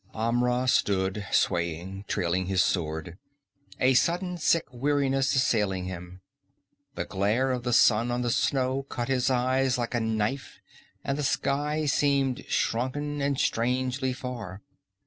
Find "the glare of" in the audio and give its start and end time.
6.95-7.61